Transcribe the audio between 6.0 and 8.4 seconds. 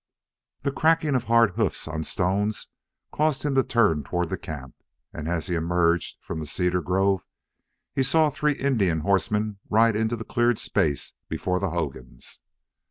from the cedar grove he saw